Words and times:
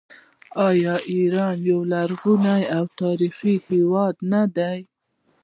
آیا 0.67 0.95
ایران 1.11 1.55
یو 1.69 1.79
لرغونی 1.91 2.63
او 2.77 2.83
تاریخي 3.01 3.55
هیواد 3.67 4.15
نه 4.31 4.43
دی؟ 4.55 4.79